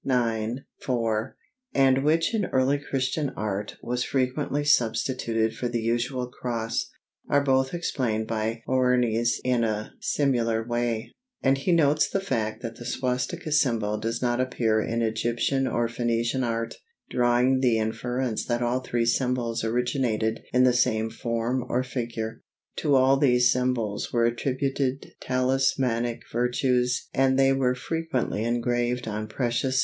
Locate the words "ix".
0.03-0.61